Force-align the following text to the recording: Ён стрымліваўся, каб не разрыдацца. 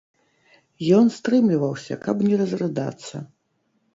Ён 0.99 1.11
стрымліваўся, 1.17 1.93
каб 2.05 2.25
не 2.29 2.35
разрыдацца. 2.41 3.15